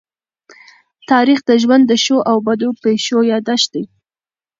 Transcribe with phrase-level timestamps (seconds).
[1.11, 3.83] تاریخ د ژوند د ښو او بدو پېښو يادښت دی.